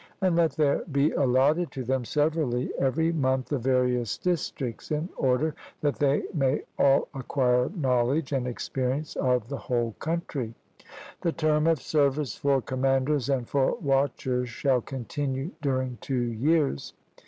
And 0.19 0.35
let 0.35 0.53
there 0.53 0.79
be 0.91 1.11
allotted 1.11 1.69
to 1.73 1.83
them 1.83 2.05
severally 2.05 2.71
every 2.79 3.11
month 3.13 3.49
the 3.49 3.59
various 3.59 4.17
districts, 4.17 4.89
in 4.89 5.09
order 5.15 5.53
that 5.81 5.97
they 5.99 6.23
may 6.33 6.63
all 6.79 7.07
acquire 7.13 7.69
knowledge 7.69 8.31
and 8.33 8.47
experience 8.47 9.15
of 9.17 9.47
the 9.47 9.57
whole 9.59 9.93
country. 9.99 10.55
The 11.21 11.33
term 11.33 11.67
of 11.67 11.79
service 11.79 12.35
for 12.35 12.63
commanders 12.63 13.29
and 13.29 13.47
for 13.47 13.75
watchers 13.75 14.49
shall 14.49 14.81
continue 14.81 15.51
during 15.61 15.99
two 16.01 16.15
years. 16.23 16.95